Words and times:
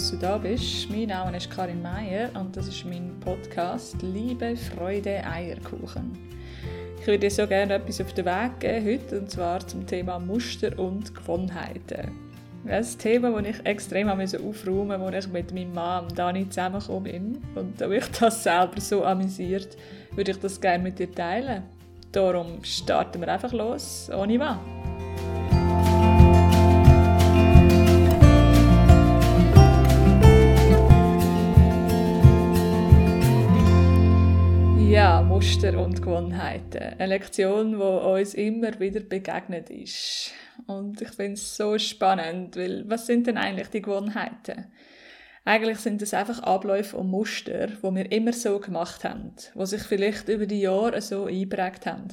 dass 0.00 0.12
du 0.12 0.16
da 0.16 0.38
bist. 0.38 0.88
Mein 0.88 1.08
Name 1.08 1.36
ist 1.36 1.50
Karin 1.50 1.82
Meier 1.82 2.30
und 2.32 2.56
das 2.56 2.68
ist 2.68 2.86
mein 2.86 3.20
Podcast 3.20 4.00
Liebe, 4.00 4.56
Freude, 4.56 5.22
Eierkuchen. 5.30 6.12
Ich 6.98 7.06
würde 7.06 7.18
dir 7.18 7.30
so 7.30 7.46
gerne 7.46 7.74
etwas 7.74 8.00
auf 8.00 8.14
den 8.14 8.24
Weg 8.24 8.60
geben 8.60 8.86
heute 8.86 9.20
und 9.20 9.30
zwar 9.30 9.60
zum 9.66 9.86
Thema 9.86 10.18
Muster 10.18 10.78
und 10.78 11.14
Gewohnheiten. 11.14 12.12
Das 12.64 12.88
ist 12.88 12.96
ein 12.96 13.02
Thema, 13.02 13.42
das 13.42 13.50
ich 13.50 13.66
extrem 13.66 14.08
aufräumen 14.08 15.00
musste, 15.00 15.16
als 15.16 15.26
ich 15.26 15.32
mit 15.32 15.52
meinem 15.52 15.74
Mann 15.74 16.08
Dani 16.14 16.48
zusammengekommen 16.48 17.02
bin. 17.02 17.38
Und 17.54 17.78
da 17.78 17.86
mich 17.86 18.06
das 18.18 18.42
selber 18.42 18.80
so 18.80 19.04
amüsiert, 19.04 19.76
würde 20.14 20.30
ich 20.30 20.40
das 20.40 20.58
gerne 20.58 20.82
mit 20.82 20.98
dir 20.98 21.12
teilen. 21.12 21.62
Darum 22.10 22.64
starten 22.64 23.20
wir 23.20 23.28
einfach 23.28 23.52
los, 23.52 24.10
ohne 24.16 24.40
was. 24.40 24.79
Muster 36.10 36.18
und 36.18 36.30
Gewohnheiten. 36.30 36.98
Eine 36.98 37.06
Lektion, 37.06 37.72
die 37.72 37.76
uns 37.76 38.34
immer 38.34 38.78
wieder 38.80 39.00
begegnet 39.00 39.70
ist. 39.70 40.32
Und 40.66 41.00
ich 41.00 41.10
finde 41.10 41.34
es 41.34 41.56
so 41.56 41.78
spannend, 41.78 42.56
weil 42.56 42.84
was 42.88 43.06
sind 43.06 43.26
denn 43.26 43.38
eigentlich 43.38 43.68
die 43.68 43.82
Gewohnheiten? 43.82 44.72
Eigentlich 45.44 45.78
sind 45.78 46.02
es 46.02 46.12
einfach 46.12 46.40
Abläufe 46.42 46.96
und 46.96 47.08
Muster, 47.08 47.68
die 47.68 47.82
wir 47.82 48.12
immer 48.12 48.32
so 48.32 48.58
gemacht 48.58 49.04
haben, 49.04 49.34
die 49.54 49.66
sich 49.66 49.82
vielleicht 49.82 50.28
über 50.28 50.46
die 50.46 50.60
Jahre 50.60 51.00
so 51.00 51.26
eingeprägt 51.26 51.86
haben. 51.86 52.08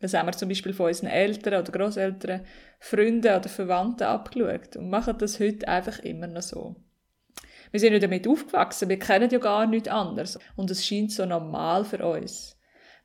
Das 0.00 0.14
haben 0.14 0.28
wir 0.28 0.32
zum 0.32 0.48
Beispiel 0.48 0.72
von 0.72 0.86
unseren 0.86 1.08
Eltern 1.08 1.60
oder 1.60 1.72
Großeltern, 1.72 2.46
Freunden 2.78 3.34
oder 3.34 3.48
Verwandten 3.48 4.04
abgeschaut 4.04 4.76
und 4.76 4.90
machen 4.90 5.18
das 5.18 5.40
heute 5.40 5.66
einfach 5.66 5.98
immer 6.00 6.28
noch 6.28 6.42
so. 6.42 6.76
Wir 7.72 7.80
sind 7.80 7.94
ja 7.94 7.98
damit 7.98 8.28
aufgewachsen, 8.28 8.88
wir 8.88 8.98
kennen 8.98 9.28
ja 9.28 9.38
gar 9.38 9.66
nichts 9.66 9.88
anderes. 9.88 10.38
Und 10.54 10.70
es 10.70 10.86
scheint 10.86 11.12
so 11.12 11.26
normal 11.26 11.84
für 11.84 12.06
uns. 12.06 12.57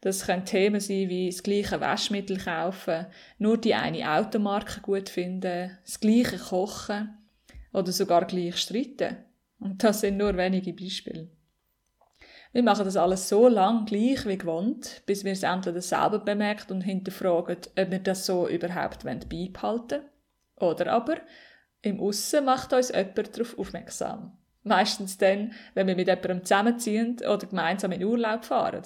Das 0.03 0.25
können 0.25 0.43
Themen 0.43 0.81
sein 0.81 1.07
wie 1.07 1.29
das 1.29 1.43
gleiche 1.43 1.79
Waschmittel 1.79 2.37
kaufen, 2.37 3.05
nur 3.37 3.57
die 3.57 3.73
eine 3.73 4.11
Automarke 4.11 4.81
gut 4.81 5.07
finden, 5.07 5.77
das 5.81 6.01
gleiche 6.01 6.37
kochen 6.37 7.17
oder 7.71 7.89
sogar 7.93 8.25
gleich 8.25 8.57
streiten. 8.57 9.15
Und 9.59 9.81
das 9.81 10.01
sind 10.01 10.17
nur 10.17 10.35
wenige 10.35 10.73
Beispiele. 10.73 11.29
Wir 12.51 12.63
machen 12.63 12.83
das 12.83 12.97
alles 12.97 13.29
so 13.29 13.47
lang 13.47 13.85
gleich 13.85 14.27
wie 14.27 14.37
gewohnt, 14.37 15.03
bis 15.05 15.23
wir 15.23 15.31
es 15.31 15.43
entweder 15.43 15.81
selber 15.81 16.19
bemerkt 16.19 16.69
und 16.69 16.81
hinterfragen, 16.81 17.55
ob 17.79 17.91
wir 17.91 17.99
das 17.99 18.25
so 18.25 18.49
überhaupt 18.49 19.05
beibehalten 19.05 20.01
wollen. 20.57 20.71
Oder 20.73 20.91
aber 20.91 21.15
im 21.81 22.01
Aussen 22.01 22.43
macht 22.43 22.73
uns 22.73 22.89
jemand 22.89 23.37
darauf 23.37 23.57
aufmerksam. 23.57 24.37
Meistens 24.63 25.17
dann, 25.17 25.53
wenn 25.75 25.87
wir 25.87 25.95
mit 25.95 26.07
jemandem 26.07 26.43
zusammenziehen 26.43 27.19
oder 27.21 27.47
gemeinsam 27.47 27.93
in 27.93 28.03
Urlaub 28.03 28.43
fahren. 28.43 28.83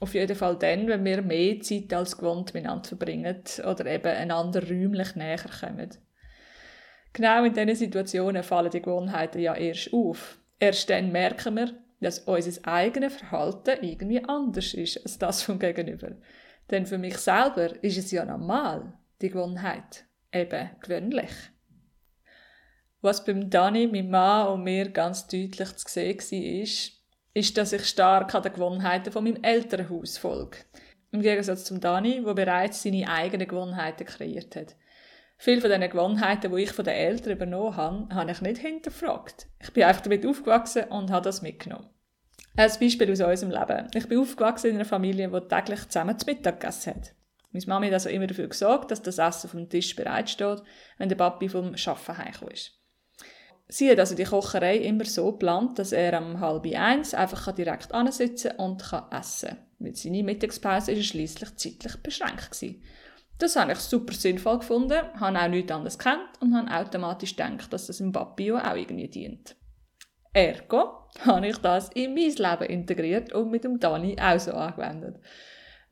Auf 0.00 0.14
jeden 0.14 0.34
Fall 0.34 0.56
dann, 0.56 0.88
wenn 0.88 1.04
wir 1.04 1.20
mehr 1.20 1.60
Zeit 1.60 1.92
als 1.92 2.16
gewohnt 2.16 2.54
miteinander 2.54 2.88
verbringen 2.88 3.42
oder 3.64 3.84
eben 3.84 4.08
einander 4.08 4.66
räumlich 4.66 5.14
näher 5.14 5.44
kommen. 5.60 5.90
Genau 7.12 7.44
in 7.44 7.52
diesen 7.52 7.74
Situationen 7.76 8.42
fallen 8.42 8.70
die 8.70 8.80
Gewohnheiten 8.80 9.40
ja 9.40 9.54
erst 9.54 9.92
auf. 9.92 10.38
Erst 10.58 10.88
dann 10.88 11.12
merken 11.12 11.56
wir, 11.56 11.74
dass 12.00 12.20
unser 12.20 12.66
eigenes 12.66 13.16
Verhalten 13.16 13.84
irgendwie 13.84 14.24
anders 14.24 14.72
ist 14.72 15.02
als 15.02 15.18
das 15.18 15.42
vom 15.42 15.58
Gegenüber. 15.58 16.12
Denn 16.70 16.86
für 16.86 16.98
mich 16.98 17.18
selber 17.18 17.82
ist 17.82 17.98
es 17.98 18.10
ja 18.10 18.24
normal, 18.24 18.94
die 19.20 19.28
Gewohnheit. 19.28 20.06
Eben 20.32 20.70
gewöhnlich. 20.80 21.30
Was 23.02 23.24
beim 23.24 23.50
Dani, 23.50 23.86
meinem 23.86 24.10
Mann 24.10 24.48
und 24.48 24.64
mir 24.64 24.90
ganz 24.90 25.26
deutlich 25.26 25.76
zu 25.76 25.88
sehen 25.88 26.18
war, 26.18 26.62
ist, 26.62 26.99
ist, 27.34 27.56
dass 27.56 27.72
ich 27.72 27.84
stark 27.84 28.34
an 28.34 28.42
den 28.42 28.52
Gewohnheiten 28.52 29.12
von 29.12 29.24
meinem 29.24 29.42
Elternhaus 29.42 30.18
folge. 30.18 30.58
Im 31.12 31.22
Gegensatz 31.22 31.64
zum 31.64 31.80
Dani, 31.80 32.22
der 32.24 32.34
bereits 32.34 32.82
seine 32.82 33.08
eigenen 33.08 33.48
Gewohnheiten 33.48 34.06
kreiert 34.06 34.54
hat. 34.56 34.76
Viele 35.38 35.60
von 35.60 35.70
diesen 35.70 35.90
Gewohnheiten, 35.90 36.54
die 36.54 36.62
ich 36.62 36.72
von 36.72 36.84
den 36.84 36.94
Eltern 36.94 37.32
übernommen 37.32 37.76
habe, 37.76 38.14
habe 38.14 38.30
ich 38.30 38.40
nicht 38.42 38.60
hinterfragt. 38.60 39.48
Ich 39.58 39.72
bin 39.72 39.84
einfach 39.84 40.02
damit 40.02 40.26
aufgewachsen 40.26 40.84
und 40.84 41.10
habe 41.10 41.24
das 41.24 41.42
mitgenommen. 41.42 41.88
Ein 42.56 42.70
Beispiel 42.78 43.10
aus 43.10 43.20
unserem 43.20 43.50
Leben. 43.50 43.88
Ich 43.94 44.06
bin 44.06 44.18
aufgewachsen 44.18 44.70
in 44.70 44.76
einer 44.76 44.84
Familie, 44.84 45.28
die 45.28 45.48
täglich 45.48 45.88
zusammen 45.88 46.18
zu 46.18 46.26
Mittag 46.26 46.60
gegessen 46.60 46.94
hat. 46.94 47.14
Meine 47.52 47.66
Mami 47.66 47.86
hat 47.86 47.94
also 47.94 48.10
immer 48.10 48.26
dafür 48.26 48.48
gesorgt, 48.48 48.90
dass 48.90 49.02
das 49.02 49.18
Essen 49.18 49.50
vom 49.50 49.68
Tisch 49.68 49.96
bereitsteht, 49.96 50.62
wenn 50.98 51.08
der 51.08 51.16
Papi 51.16 51.48
vom 51.48 51.74
Arbeiten 51.74 52.18
heimgekommen 52.18 52.54
ist. 52.54 52.79
Sie 53.70 53.88
hat 53.88 54.00
also 54.00 54.16
die 54.16 54.24
Kocherei 54.24 54.78
immer 54.78 55.04
so 55.04 55.30
geplant, 55.30 55.78
dass 55.78 55.92
er 55.92 56.20
um 56.20 56.40
halb 56.40 56.66
eins 56.74 57.14
einfach 57.14 57.52
direkt 57.52 57.94
ansitzen 57.94 58.52
und 58.58 58.82
kann 58.82 59.04
essen 59.12 59.50
kann. 59.50 59.58
Weil 59.78 59.94
seine 59.94 60.24
Mittagspause 60.24 60.92
ist 60.92 61.06
schliesslich 61.06 61.54
zeitlich 61.56 61.96
beschränkt 62.02 62.50
gewesen. 62.50 62.82
Das 63.38 63.56
habe 63.56 63.72
ich 63.72 63.78
super 63.78 64.12
sinnvoll 64.12 64.58
gefunden, 64.58 65.00
habe 65.18 65.38
auch 65.38 65.48
nichts 65.48 65.72
anderes 65.72 65.98
gekannt 65.98 66.28
und 66.40 66.54
habe 66.54 66.70
automatisch 66.74 67.36
gedacht, 67.36 67.72
dass 67.72 67.86
das 67.86 68.00
im 68.00 68.12
Papi 68.12 68.52
auch 68.52 68.74
irgendwie 68.74 69.08
dient. 69.08 69.56
Ergo 70.32 71.08
habe 71.20 71.46
ich 71.46 71.56
das 71.58 71.90
in 71.90 72.14
mein 72.14 72.34
Leben 72.34 72.70
integriert 72.70 73.32
und 73.32 73.50
mit 73.50 73.64
dem 73.64 73.78
Dani 73.78 74.16
auch 74.20 74.38
so 74.38 74.52
angewendet. 74.52 75.20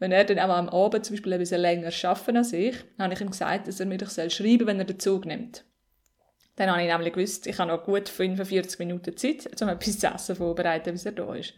Wenn 0.00 0.12
er 0.12 0.24
dann 0.24 0.38
auch 0.38 0.54
am 0.54 0.68
Abend 0.68 1.04
zum 1.04 1.14
Beispiel 1.14 1.32
ein 1.32 1.38
bisschen 1.38 1.60
länger 1.60 1.90
arbeiten 2.04 2.36
als 2.36 2.52
ich, 2.52 2.76
habe 2.98 3.14
ich 3.14 3.20
ihm 3.20 3.30
gesagt, 3.30 3.68
dass 3.68 3.80
er 3.80 3.86
mir 3.86 3.98
doch 3.98 4.10
schreiben 4.10 4.30
soll, 4.30 4.66
wenn 4.66 4.78
er 4.78 4.84
den 4.84 5.00
Zug 5.00 5.24
nimmt. 5.26 5.64
Dann 6.58 6.72
habe 6.72 6.82
ich 6.82 6.88
nämlich 6.88 7.12
gewusst, 7.12 7.46
ich 7.46 7.56
habe 7.60 7.70
noch 7.70 7.84
gut 7.84 8.08
45 8.08 8.80
Minuten 8.80 9.16
Zeit, 9.16 9.62
um 9.62 9.68
etwas 9.68 10.00
zu 10.00 10.08
essen 10.08 10.34
vorzubereiten, 10.34 10.90
bis 10.90 11.06
er 11.06 11.12
da 11.12 11.32
ist. 11.32 11.54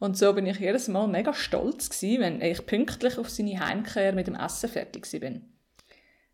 Und 0.00 0.18
so 0.18 0.32
bin 0.32 0.44
ich 0.46 0.58
jedes 0.58 0.88
Mal 0.88 1.06
mega 1.06 1.32
stolz 1.32 1.88
gewesen, 1.88 2.20
wenn 2.20 2.42
ich 2.42 2.66
pünktlich 2.66 3.16
auf 3.16 3.30
seine 3.30 3.60
Heimkehr 3.60 4.12
mit 4.12 4.26
dem 4.26 4.34
Essen 4.34 4.68
fertig 4.68 5.08
bin. 5.20 5.52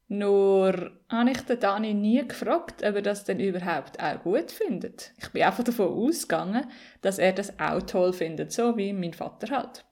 Nur 0.08 0.92
habe 1.10 1.30
ich 1.30 1.42
den 1.42 1.60
Dani 1.60 1.92
nie 1.92 2.26
gefragt, 2.26 2.82
ob 2.82 2.94
er 2.96 3.02
das 3.02 3.24
denn 3.24 3.38
überhaupt 3.38 4.02
auch 4.02 4.22
gut 4.22 4.50
findet. 4.50 5.12
Ich 5.18 5.28
bin 5.28 5.42
einfach 5.42 5.62
davon 5.62 5.88
ausgegangen, 5.88 6.64
dass 7.02 7.18
er 7.18 7.34
das 7.34 7.60
auch 7.60 7.82
toll 7.82 8.14
findet, 8.14 8.50
so 8.50 8.78
wie 8.78 8.94
mein 8.94 9.12
Vater 9.12 9.54
halt. 9.54 9.84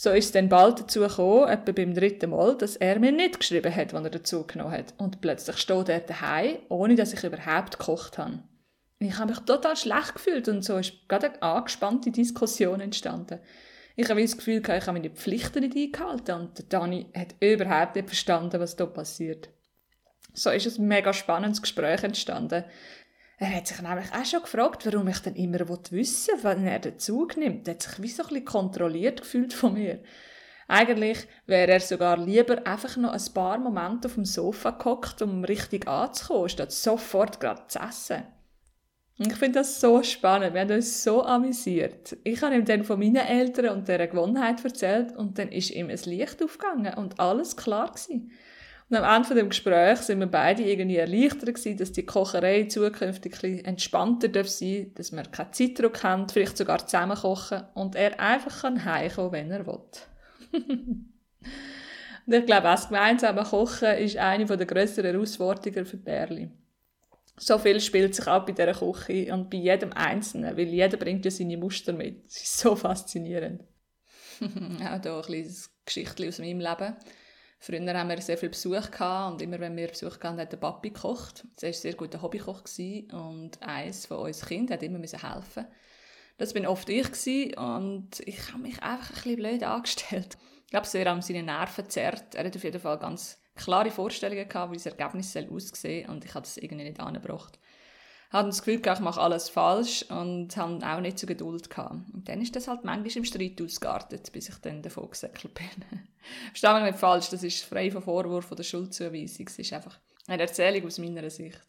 So 0.00 0.12
ist 0.12 0.26
es 0.26 0.30
dann 0.30 0.48
bald 0.48 0.78
dazu 0.78 1.00
gekommen, 1.00 1.48
etwa 1.48 1.72
beim 1.72 1.92
dritten 1.92 2.30
Mal, 2.30 2.56
dass 2.56 2.76
er 2.76 3.00
mir 3.00 3.10
nicht 3.10 3.40
geschrieben 3.40 3.74
hat, 3.74 3.92
wann 3.92 4.04
er 4.04 4.12
dazu 4.12 4.46
genommen 4.46 4.70
hat. 4.70 4.94
Und 4.96 5.20
plötzlich 5.20 5.56
steht 5.56 5.88
er 5.88 5.98
daheim, 5.98 6.58
ohne 6.68 6.94
dass 6.94 7.12
ich 7.12 7.24
überhaupt 7.24 7.80
gekocht 7.80 8.16
habe. 8.16 8.38
Ich 9.00 9.18
habe 9.18 9.32
mich 9.32 9.40
total 9.40 9.76
schlecht 9.76 10.14
gefühlt 10.14 10.46
und 10.46 10.64
so 10.64 10.76
ist 10.76 10.92
gerade 11.08 11.32
eine 11.32 11.42
angespannte 11.42 12.12
Diskussion 12.12 12.80
entstanden. 12.80 13.40
Ich 13.96 14.08
habe 14.08 14.22
das 14.22 14.36
Gefühl, 14.36 14.62
ich 14.62 14.68
habe 14.68 14.92
meine 14.92 15.10
Pflichten 15.10 15.64
nicht 15.64 15.76
eingehalten 15.76 16.42
und 16.42 16.72
Dani 16.72 17.06
hat 17.12 17.34
überhaupt 17.40 17.96
nicht 17.96 18.06
verstanden, 18.06 18.60
was 18.60 18.76
da 18.76 18.86
passiert. 18.86 19.48
So 20.32 20.50
ist 20.50 20.78
ein 20.78 20.86
mega 20.86 21.12
spannendes 21.12 21.60
Gespräch 21.60 22.04
entstanden. 22.04 22.62
Er 23.40 23.54
hat 23.54 23.68
sich 23.68 23.80
nämlich 23.80 24.12
auch 24.12 24.24
schon 24.24 24.42
gefragt, 24.42 24.84
warum 24.84 25.06
ich 25.06 25.20
dann 25.20 25.36
immer 25.36 25.60
wissen 25.60 26.34
will, 26.34 26.44
wenn 26.44 26.66
er 26.66 26.80
den 26.80 26.98
Zug 26.98 27.36
nimmt. 27.36 27.68
Er 27.68 27.74
hat 27.74 27.82
sich 27.82 28.02
wie 28.02 28.08
so 28.08 28.24
ein 28.24 28.28
bisschen 28.28 28.44
kontrolliert 28.44 29.20
gefühlt 29.20 29.52
von 29.52 29.74
mir. 29.74 30.00
Eigentlich 30.66 31.26
wäre 31.46 31.72
er 31.72 31.80
sogar 31.80 32.18
lieber 32.18 32.66
einfach 32.66 32.96
noch 32.96 33.12
ein 33.12 33.34
paar 33.34 33.58
Momente 33.58 34.08
auf 34.08 34.14
dem 34.14 34.24
Sofa 34.24 34.72
gehockt, 34.72 35.22
um 35.22 35.44
richtig 35.44 35.86
anzukommen, 35.86 36.48
statt 36.48 36.72
sofort 36.72 37.38
gerade 37.40 37.66
zu 37.68 37.78
essen. 37.78 38.24
Ich 39.20 39.34
finde 39.34 39.60
das 39.60 39.80
so 39.80 40.02
spannend. 40.02 40.54
Wir 40.54 40.60
haben 40.60 40.70
uns 40.72 41.02
so 41.02 41.24
amüsiert. 41.24 42.16
Ich 42.24 42.42
habe 42.42 42.54
ihm 42.54 42.64
dann 42.64 42.84
von 42.84 42.98
meinen 42.98 43.16
Eltern 43.16 43.70
und 43.70 43.88
dieser 43.88 44.06
Gewohnheit 44.06 44.64
erzählt 44.64 45.16
und 45.16 45.38
dann 45.38 45.48
ist 45.48 45.70
ihm 45.70 45.90
ein 45.90 45.98
Licht 46.04 46.42
aufgegangen 46.42 46.94
und 46.94 47.18
alles 47.18 47.56
klar 47.56 47.88
gewesen. 47.88 48.30
Und 48.90 48.96
am 48.96 49.16
Ende 49.16 49.28
von 49.28 49.36
dem 49.36 49.48
Gespräch 49.50 49.98
sind 49.98 50.20
wir 50.20 50.26
beide 50.26 50.62
irgendwie 50.62 50.96
erleichtert 50.96 51.54
gewesen, 51.54 51.76
dass 51.76 51.92
die 51.92 52.06
Kocherei 52.06 52.64
zukünftig 52.64 53.34
ein 53.34 53.40
bisschen 53.40 53.64
entspannter 53.66 54.28
darf 54.28 54.48
sein, 54.48 54.92
dass 54.94 55.12
wir 55.12 55.24
keinen 55.24 55.52
Zeitdruck 55.52 56.02
haben, 56.02 56.28
vielleicht 56.28 56.56
sogar 56.56 56.86
zusammen 56.86 57.16
kochen 57.16 57.64
und 57.74 57.96
er 57.96 58.18
einfach 58.18 58.62
kann 58.62 58.84
heimkommen, 58.84 59.32
wenn 59.32 59.50
er 59.50 59.66
will. 59.66 59.80
und 62.26 62.32
ich 62.32 62.46
glaube, 62.46 62.62
das 62.62 62.88
gemeinsame 62.88 63.42
Kochen 63.42 63.98
ist 63.98 64.16
eine 64.16 64.46
der 64.46 64.66
grösseren 64.66 65.12
Herausforderungen 65.12 65.84
für 65.84 65.98
Berli. 65.98 66.50
So 67.36 67.58
viel 67.58 67.80
spielt 67.80 68.14
sich 68.14 68.26
ab 68.26 68.48
in 68.48 68.54
dieser 68.54 68.72
Küche 68.72 69.32
und 69.32 69.50
bei 69.50 69.58
jedem 69.58 69.92
Einzelnen, 69.92 70.56
weil 70.56 70.66
jeder 70.66 70.96
bringt 70.96 71.24
ja 71.26 71.30
seine 71.30 71.58
Muster 71.58 71.92
mit. 71.92 72.24
Das 72.26 72.38
ist 72.38 72.58
so 72.58 72.74
faszinierend. 72.74 73.62
Auch 74.40 75.02
hier 75.02 75.14
ein 75.14 75.22
kleines 75.22 75.70
Geschichtchen 75.84 76.28
aus 76.28 76.38
meinem 76.38 76.60
Leben. 76.60 76.96
Früher 77.60 77.98
haben 77.98 78.08
wir 78.08 78.20
sehr 78.20 78.38
viel 78.38 78.50
Besuch 78.50 78.90
gehabt 78.90 79.32
und 79.32 79.42
immer 79.42 79.58
wenn 79.58 79.76
wir 79.76 79.88
Besuch 79.88 80.20
hatten, 80.20 80.40
hat 80.40 80.52
der 80.52 80.58
Papi 80.58 80.90
gekocht. 80.90 81.44
Er 81.60 81.68
war 81.68 81.72
sehr 81.72 81.94
guter 81.94 82.22
Hobbykoch 82.22 82.62
und 83.12 83.50
eines 83.60 84.06
von 84.06 84.18
uns 84.18 84.46
Kind 84.46 84.70
hat 84.70 84.82
immer 84.82 85.00
helfen. 85.00 85.66
Das 86.38 86.52
bin 86.52 86.66
oft 86.66 86.88
ich 86.88 87.08
und 87.58 88.20
ich 88.24 88.52
habe 88.52 88.62
mich 88.62 88.80
einfach 88.80 89.08
ein 89.08 89.14
bisschen 89.14 89.36
blöd 89.36 89.62
angestellt. 89.64 90.38
Ich 90.66 90.70
glaube, 90.70 90.86
sehr 90.86 91.06
an 91.08 91.20
seine 91.20 91.42
Nerven 91.42 91.88
zerrt. 91.88 92.36
Er 92.36 92.44
hat 92.44 92.54
auf 92.54 92.62
jeden 92.62 92.80
Fall 92.80 92.98
ganz 92.98 93.40
klare 93.56 93.90
Vorstellungen 93.90 94.48
gehabt, 94.48 94.70
wie 94.70 94.76
das 94.76 94.86
Ergebnis 94.86 95.36
aussehen 95.36 96.04
soll 96.04 96.14
und 96.14 96.24
ich 96.24 96.34
habe 96.34 96.44
das 96.44 96.58
irgendwie 96.58 96.84
nicht 96.84 97.00
angebracht. 97.00 97.58
Hatten 98.30 98.50
das 98.50 98.62
Gefühl, 98.62 98.82
ich 98.84 99.00
mache 99.00 99.20
alles 99.20 99.48
falsch 99.48 100.04
und 100.10 100.54
haben 100.56 100.82
auch 100.82 101.00
nicht 101.00 101.18
so 101.18 101.26
Geduld 101.26 101.70
gehabt. 101.70 101.94
Und 102.12 102.28
dann 102.28 102.42
ist 102.42 102.54
das 102.54 102.68
halt 102.68 102.84
manchmal 102.84 103.16
im 103.16 103.24
Streit 103.24 103.60
ausgeartet, 103.62 104.30
bis 104.32 104.50
ich 104.50 104.56
dann 104.56 104.82
davon 104.82 105.10
gesäckelt 105.10 105.54
bin. 105.54 105.66
Verstehe 106.48 106.74
mich 106.74 106.92
nicht 106.92 106.98
falsch, 106.98 107.30
das 107.30 107.42
ist 107.42 107.64
frei 107.64 107.90
von 107.90 108.02
Vorwurf 108.02 108.52
oder 108.52 108.62
Schuldzuweisung. 108.62 109.46
Es 109.46 109.58
ist 109.58 109.72
einfach 109.72 109.98
eine 110.26 110.42
Erzählung 110.42 110.86
aus 110.86 110.98
meiner 110.98 111.30
Sicht. 111.30 111.60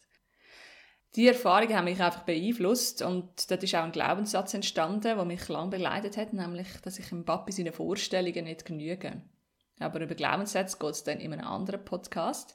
Die 1.16 1.26
Erfahrungen 1.26 1.74
haben 1.74 1.86
mich 1.86 2.00
einfach 2.00 2.22
beeinflusst 2.22 3.02
und 3.02 3.50
dort 3.50 3.64
ist 3.64 3.74
auch 3.74 3.82
ein 3.82 3.90
Glaubenssatz 3.90 4.54
entstanden, 4.54 5.00
der 5.00 5.24
mich 5.24 5.48
lange 5.48 5.70
begleitet 5.70 6.16
hat, 6.16 6.32
nämlich, 6.32 6.68
dass 6.82 7.00
ich 7.00 7.08
dem 7.08 7.24
Papi 7.24 7.52
seine 7.52 7.72
Vorstellungen 7.72 8.44
nicht 8.44 8.64
genüge. 8.64 9.22
Aber 9.80 10.00
über 10.00 10.14
Glaubenssätze 10.14 10.76
geht 10.78 10.90
es 10.90 11.04
dann 11.04 11.18
in 11.18 11.32
einem 11.32 11.46
anderen 11.46 11.84
Podcast. 11.84 12.54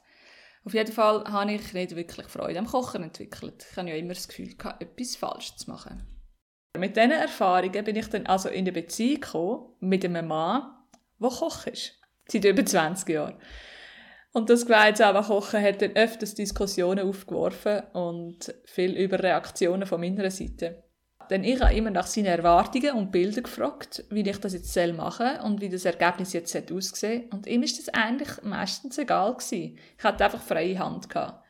Auf 0.66 0.74
jeden 0.74 0.92
Fall 0.92 1.22
habe 1.24 1.52
ich 1.52 1.72
nicht 1.72 1.94
wirklich 1.94 2.26
Freude 2.26 2.58
am 2.58 2.66
Kochen 2.66 3.04
entwickelt. 3.04 3.64
Ich 3.70 3.76
habe 3.76 3.88
ja 3.88 3.94
immer 3.94 4.14
das 4.14 4.26
Gefühl, 4.26 4.52
etwas 4.80 5.14
falsch 5.14 5.54
zu 5.54 5.70
machen. 5.70 6.04
Mit 6.76 6.96
diesen 6.96 7.12
Erfahrungen 7.12 7.84
bin 7.84 7.94
ich 7.94 8.08
dann 8.08 8.26
also 8.26 8.48
in 8.48 8.64
eine 8.64 8.72
Beziehung 8.72 9.20
gekommen 9.20 9.76
mit 9.78 10.04
einem 10.04 10.26
Mann, 10.26 10.74
der 11.20 11.30
Koch 11.30 11.68
ist. 11.68 11.92
Seit 12.26 12.44
über 12.44 12.66
20 12.66 13.08
Jahren. 13.08 13.40
Und 14.32 14.50
das 14.50 14.66
gemeinsame 14.66 15.22
Kochen 15.22 15.62
hat 15.62 15.80
dann 15.82 15.92
öfters 15.92 16.34
Diskussionen 16.34 17.08
aufgeworfen 17.08 17.82
und 17.92 18.52
viel 18.64 18.96
über 18.96 19.22
Reaktionen 19.22 19.86
von 19.86 20.00
meiner 20.00 20.32
Seite. 20.32 20.82
Denn 21.30 21.44
ich 21.44 21.60
habe 21.60 21.74
immer 21.74 21.90
nach 21.90 22.06
seinen 22.06 22.26
Erwartungen 22.26 22.94
und 22.94 23.10
Bildern 23.10 23.44
gefragt, 23.44 24.04
wie 24.10 24.28
ich 24.28 24.38
das 24.38 24.52
jetzt 24.52 24.76
machen 24.96 25.26
soll 25.26 25.44
und 25.44 25.60
wie 25.60 25.68
das 25.68 25.84
Ergebnis 25.84 26.32
jetzt 26.32 26.72
aussehen 26.72 27.28
Und 27.32 27.46
ihm 27.46 27.62
ist 27.62 27.78
das 27.78 27.94
eigentlich 27.94 28.42
meistens 28.42 28.98
egal 28.98 29.34
gewesen. 29.34 29.78
Ich 29.98 30.04
hatte 30.04 30.24
einfach 30.24 30.42
freie 30.42 30.78
Hand 30.78 31.08
gehabt. 31.08 31.44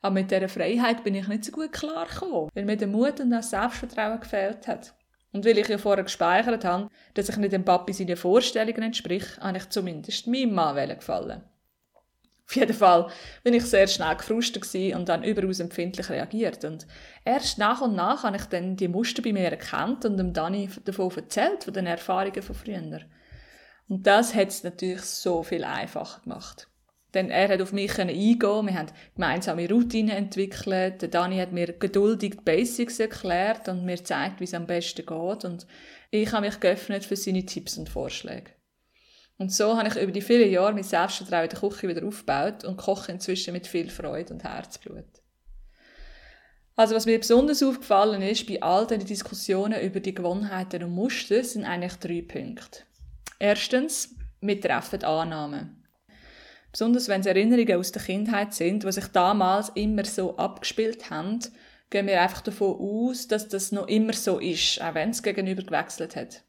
Aber 0.00 0.14
mit 0.14 0.30
dieser 0.30 0.48
Freiheit 0.48 1.02
bin 1.04 1.14
ich 1.14 1.26
nicht 1.28 1.44
so 1.44 1.52
gut 1.52 1.72
klargekommen, 1.72 2.50
weil 2.54 2.64
mir 2.64 2.76
der 2.76 2.88
Mut 2.88 3.20
und 3.20 3.30
das 3.30 3.50
Selbstvertrauen 3.50 4.20
gefehlt 4.20 4.68
hat. 4.68 4.94
Und 5.32 5.44
weil 5.44 5.58
ich 5.58 5.68
ja 5.68 5.76
vorher 5.76 6.04
gespeichert 6.04 6.64
habe, 6.64 6.88
dass 7.14 7.28
ich 7.28 7.36
nicht 7.36 7.52
dem 7.52 7.64
Papi 7.64 7.92
seine 7.92 8.16
Vorstellungen 8.16 8.82
entsprich, 8.82 9.24
habe 9.40 9.58
ich 9.58 9.68
zumindest 9.68 10.26
meinem 10.26 10.54
Mann 10.54 10.88
gefallen. 10.88 11.42
Auf 12.48 12.56
jeden 12.56 12.72
Fall 12.72 13.08
bin 13.44 13.52
ich 13.52 13.64
sehr 13.64 13.86
schnell 13.86 14.16
gefrustet 14.16 14.64
und 14.94 15.06
dann 15.10 15.22
überaus 15.22 15.60
empfindlich 15.60 16.08
reagiert. 16.08 16.64
Und 16.64 16.86
erst 17.22 17.58
nach 17.58 17.82
und 17.82 17.94
nach 17.94 18.22
habe 18.22 18.38
ich 18.38 18.46
dann 18.46 18.74
die 18.74 18.88
Muster 18.88 19.20
bei 19.20 19.34
mir 19.34 19.50
erkannt 19.50 20.06
und 20.06 20.16
dem 20.16 20.32
Dani 20.32 20.70
davon 20.86 21.10
erzählt, 21.14 21.64
von 21.64 21.74
den 21.74 21.86
Erfahrungen 21.86 22.40
von 22.40 22.54
früher. 22.54 23.00
Und 23.88 24.06
das 24.06 24.34
hat 24.34 24.48
es 24.48 24.64
natürlich 24.64 25.02
so 25.02 25.42
viel 25.42 25.62
einfacher 25.62 26.22
gemacht. 26.22 26.68
Denn 27.12 27.30
er 27.30 27.48
hat 27.48 27.60
auf 27.60 27.72
mich 27.72 27.98
eingehen 27.98 28.40
wir 28.40 28.74
haben 28.74 28.92
gemeinsame 29.14 29.68
Routinen 29.68 30.16
entwickelt, 30.16 31.02
der 31.02 31.08
Dani 31.08 31.38
hat 31.38 31.52
mir 31.52 31.74
geduldig 31.74 32.36
die 32.36 32.44
Basics 32.44 32.98
erklärt 32.98 33.68
und 33.68 33.84
mir 33.84 33.96
gezeigt, 33.96 34.40
wie 34.40 34.44
es 34.44 34.54
am 34.54 34.66
besten 34.66 35.04
geht 35.04 35.44
und 35.44 35.66
ich 36.10 36.32
habe 36.32 36.46
mich 36.46 36.60
geöffnet 36.60 37.04
für 37.04 37.16
seine 37.16 37.44
Tipps 37.44 37.76
und 37.76 37.88
Vorschläge. 37.88 38.57
Und 39.38 39.52
so 39.52 39.76
habe 39.76 39.88
ich 39.88 39.96
über 39.96 40.10
die 40.10 40.20
vielen 40.20 40.50
Jahre 40.50 40.74
mein 40.74 40.82
Selbstvertrauen 40.82 41.44
in 41.44 41.50
der 41.50 41.60
Küche 41.60 41.88
wieder 41.88 42.06
aufgebaut 42.06 42.64
und 42.64 42.76
koche 42.76 43.12
inzwischen 43.12 43.52
mit 43.52 43.68
viel 43.68 43.88
Freude 43.88 44.34
und 44.34 44.42
Herzblut. 44.42 45.06
Also 46.74 46.94
was 46.94 47.06
mir 47.06 47.18
besonders 47.18 47.62
aufgefallen 47.62 48.22
ist 48.22 48.46
bei 48.46 48.62
all 48.62 48.86
den 48.86 49.04
Diskussionen 49.04 49.80
über 49.80 50.00
die 50.00 50.14
Gewohnheiten 50.14 50.82
und 50.84 50.90
Muster, 50.92 51.42
sind 51.42 51.64
eigentlich 51.64 51.94
drei 51.94 52.22
Punkte. 52.22 52.82
Erstens, 53.38 54.14
wir 54.40 54.60
treffen 54.60 55.02
Annahmen. 55.04 55.84
Besonders 56.70 57.08
wenn 57.08 57.20
es 57.20 57.26
Erinnerungen 57.26 57.78
aus 57.78 57.92
der 57.92 58.02
Kindheit 58.02 58.54
sind, 58.54 58.84
die 58.84 58.92
sich 58.92 59.06
damals 59.08 59.70
immer 59.70 60.04
so 60.04 60.36
abgespielt 60.36 61.10
haben, 61.10 61.40
gehen 61.90 62.06
wir 62.06 62.20
einfach 62.20 62.42
davon 62.42 62.76
aus, 62.78 63.26
dass 63.26 63.48
das 63.48 63.72
noch 63.72 63.88
immer 63.88 64.12
so 64.12 64.38
ist, 64.38 64.80
auch 64.82 64.94
wenn 64.94 65.10
es 65.10 65.22
gegenüber 65.22 65.62
gewechselt 65.62 66.14
hat. 66.14 66.42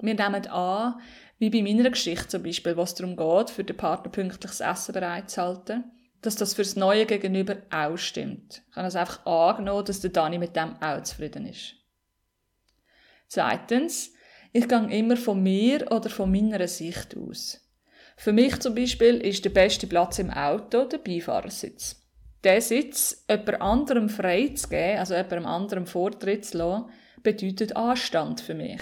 Wir 0.00 0.14
nehmen 0.14 0.46
an, 0.46 0.94
wie 1.38 1.50
bei 1.50 1.62
meiner 1.62 1.90
Geschichte 1.90 2.28
zum 2.28 2.42
Beispiel, 2.42 2.76
was 2.76 2.94
darum 2.94 3.16
geht, 3.16 3.50
für 3.50 3.64
den 3.64 3.76
Partner 3.76 4.10
pünktliches 4.10 4.60
Essen 4.60 4.92
bereitzuhalten, 4.92 5.84
dass 6.20 6.34
das 6.34 6.54
fürs 6.54 6.76
Neue 6.76 7.06
Gegenüber 7.06 7.58
auch 7.70 7.96
stimmt. 7.96 8.62
Ich 8.70 8.76
habe 8.76 8.88
es 8.88 8.96
einfach 8.96 9.24
angenommen, 9.24 9.84
dass 9.84 10.00
der 10.00 10.10
Dani 10.10 10.38
mit 10.38 10.56
dem 10.56 10.74
auch 10.82 11.02
zufrieden 11.02 11.46
ist. 11.46 11.74
Zweitens, 13.28 14.12
ich 14.52 14.66
gehe 14.66 14.98
immer 14.98 15.16
von 15.16 15.42
mir 15.42 15.92
oder 15.92 16.10
von 16.10 16.30
meiner 16.30 16.66
Sicht 16.66 17.16
aus. 17.16 17.60
Für 18.16 18.32
mich 18.32 18.58
zum 18.58 18.74
Beispiel 18.74 19.16
ist 19.20 19.44
der 19.44 19.50
beste 19.50 19.86
Platz 19.86 20.18
im 20.18 20.30
Auto 20.30 20.84
der 20.86 20.98
Beifahrersitz. 20.98 22.02
Der 22.42 22.60
Sitz 22.60 23.24
jemand 23.28 23.60
anderem 23.60 24.08
frei 24.08 24.48
zu 24.54 24.68
geben, 24.68 24.98
also 24.98 25.14
jemandem 25.14 25.46
anderem 25.46 25.86
Vortritt 25.86 26.44
zu 26.44 26.58
lassen, 26.58 26.86
bedeutet 27.22 27.76
Anstand 27.76 28.40
für 28.40 28.54
mich. 28.54 28.80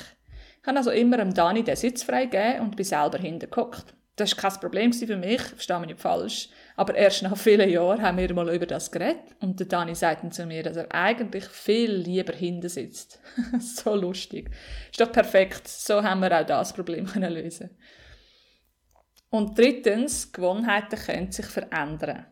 Ich 0.67 0.69
habe 0.69 0.79
also 0.79 0.91
immer 0.91 1.19
dem 1.19 1.33
Dani 1.33 1.63
den 1.63 1.77
Sitz 1.77 2.03
freigegeben 2.03 2.63
und 2.63 2.75
bin 2.75 2.85
selber 2.85 3.19
hinten 3.19 3.49
gehockt. 3.49 3.95
Das 4.17 4.37
war 4.37 4.51
kein 4.51 4.61
Problem 4.61 4.93
für 4.93 5.17
mich, 5.17 5.41
verstehe 5.41 5.79
mich 5.79 5.91
nicht 5.91 6.01
falsch. 6.01 6.49
Aber 6.75 6.97
erst 6.97 7.23
nach 7.23 7.37
vielen 7.37 7.71
Jahren 7.71 8.03
haben 8.03 8.19
wir 8.19 8.35
mal 8.35 8.53
über 8.53 8.67
das 8.67 8.91
geredet 8.91 9.23
und 9.41 9.61
der 9.61 9.69
Dani 9.69 9.95
sagte 9.95 10.29
zu 10.31 10.45
mir, 10.45 10.65
dass 10.65 10.77
er 10.77 10.93
eigentlich 10.93 11.45
viel 11.45 11.93
lieber 11.93 12.33
hinten 12.33 12.69
sitzt. 12.69 13.21
so 13.61 13.95
lustig. 13.95 14.51
Ist 14.91 15.01
doch 15.01 15.13
perfekt. 15.13 15.69
So 15.69 16.03
haben 16.03 16.19
wir 16.19 16.37
auch 16.37 16.45
das 16.45 16.73
Problem 16.73 17.07
lösen. 17.15 17.71
Und 19.31 19.57
drittens, 19.57 20.33
Gewohnheiten 20.33 20.99
können 20.99 21.31
sich 21.31 21.47
verändern. 21.47 22.27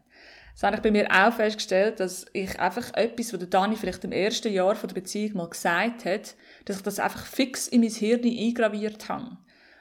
Das 0.55 0.63
habe 0.63 0.77
ich 0.77 0.83
bei 0.83 0.93
mir 0.93 1.09
auch 1.11 1.33
festgestellt, 1.33 1.99
dass 1.99 2.27
ich 2.33 2.61
einfach 2.61 2.95
etwas, 2.95 3.33
was 3.33 3.41
der 3.41 3.49
Dani 3.49 3.75
vielleicht 3.75 4.05
im 4.05 4.13
ersten 4.13 4.53
Jahr 4.53 4.77
von 4.77 4.87
der 4.87 4.95
Beziehung 4.95 5.37
mal 5.37 5.49
gesagt 5.49 6.05
hat, 6.05 6.37
dass 6.65 6.77
ich 6.77 6.83
das 6.83 7.01
einfach 7.01 7.27
fix 7.27 7.67
in 7.67 7.81
mein 7.81 7.91
Hirn 7.91 8.23
eingraviert 8.25 9.09
habe. 9.09 9.37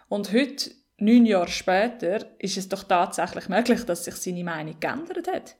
Und 0.09 0.33
heute, 0.33 0.71
neun 0.97 1.27
Jahre 1.27 1.47
später, 1.47 2.25
ist 2.39 2.57
es 2.57 2.69
doch 2.69 2.83
tatsächlich 2.83 3.49
möglich, 3.49 3.83
dass 3.85 4.03
sich 4.03 4.15
seine 4.15 4.43
Meinung 4.43 4.79
geändert 4.79 5.27
hat. 5.27 5.55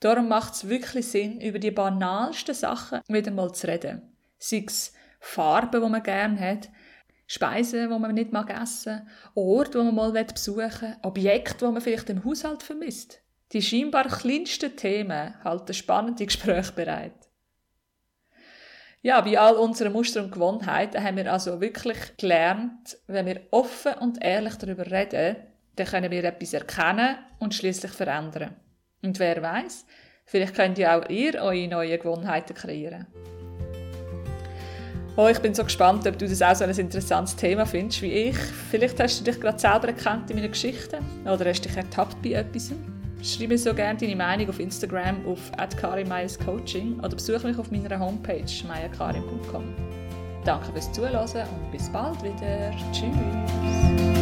Darum 0.00 0.28
macht 0.28 0.54
es 0.54 0.68
wirklich 0.68 1.06
Sinn, 1.06 1.40
über 1.40 1.58
die 1.58 1.70
banalsten 1.70 2.54
Sachen 2.54 3.00
wieder 3.08 3.32
mal 3.32 3.52
zu 3.52 3.66
reden. 3.66 4.02
Sei 4.38 4.64
es 4.66 4.92
Farben, 5.20 5.82
die 5.82 5.88
man 5.88 6.02
gerne 6.02 6.40
hat, 6.40 6.70
Speisen, 7.26 7.90
die 7.90 7.98
man 7.98 8.14
nicht 8.14 8.32
mag 8.32 8.50
essen, 8.50 9.06
Orte, 9.34 9.78
die 9.78 9.84
man 9.84 9.94
mal 9.94 10.12
besuchen 10.12 10.80
will, 10.80 10.96
Objekte, 11.02 11.66
die 11.66 11.72
man 11.72 11.80
vielleicht 11.82 12.08
im 12.08 12.24
Haushalt 12.24 12.62
vermisst. 12.62 13.20
Die 13.52 13.62
scheinbar 13.62 14.08
kleinsten 14.08 14.76
Themen 14.76 15.42
halten 15.44 15.74
spannende 15.74 16.26
Gespräche 16.26 16.72
bereit. 16.72 17.12
Ja, 19.02 19.20
bei 19.20 19.38
all 19.38 19.54
unseren 19.54 19.92
Mustern 19.92 20.24
und 20.24 20.32
Gewohnheiten 20.32 21.02
haben 21.02 21.16
wir 21.16 21.32
also 21.32 21.60
wirklich 21.60 22.16
gelernt, 22.16 22.98
wenn 23.06 23.26
wir 23.26 23.42
offen 23.52 23.94
und 24.00 24.20
ehrlich 24.20 24.56
darüber 24.56 24.90
reden, 24.90 25.36
dann 25.76 25.86
können 25.86 26.10
wir 26.10 26.24
etwas 26.24 26.54
erkennen 26.54 27.16
und 27.38 27.54
schließlich 27.54 27.92
verändern. 27.92 28.56
Und 29.02 29.20
wer 29.20 29.40
weiß, 29.40 29.86
vielleicht 30.24 30.54
könnt 30.56 30.78
ihr 30.78 30.96
auch 30.96 31.08
ihr 31.08 31.34
eure 31.40 31.68
neuen 31.68 32.00
Gewohnheiten 32.00 32.54
kreieren. 32.54 33.06
Oh, 35.16 35.28
ich 35.28 35.38
bin 35.38 35.54
so 35.54 35.62
gespannt, 35.62 36.06
ob 36.06 36.18
du 36.18 36.28
das 36.28 36.42
auch 36.42 36.56
so 36.56 36.64
ein 36.64 36.76
interessantes 36.76 37.36
Thema 37.36 37.64
findest 37.64 38.02
wie 38.02 38.12
ich. 38.12 38.36
Vielleicht 38.36 38.98
hast 38.98 39.20
du 39.20 39.24
dich 39.24 39.40
gerade 39.40 39.58
selber 39.58 39.88
erkannt 39.88 40.30
in 40.30 40.36
meiner 40.36 40.48
Geschichte 40.48 40.98
oder 41.24 41.48
hast 41.48 41.64
dich 41.64 41.76
ertappt 41.76 42.20
bei 42.22 42.32
etwas. 42.32 42.72
Schreib 43.26 43.48
mir 43.48 43.58
so 43.58 43.74
gerne 43.74 43.98
deine 43.98 44.14
Meinung 44.14 44.48
auf 44.48 44.60
Instagram 44.60 45.26
auf 45.26 45.50
Coaching 46.38 46.96
oder 47.00 47.08
besuche 47.08 47.48
mich 47.48 47.58
auf 47.58 47.72
meiner 47.72 47.98
Homepage 47.98 48.44
mayakarim.com. 48.68 49.64
Danke 50.44 50.70
fürs 50.70 50.92
Zuhören 50.92 51.16
und 51.48 51.72
bis 51.72 51.90
bald 51.90 52.22
wieder. 52.22 52.70
Tschüss. 52.92 54.15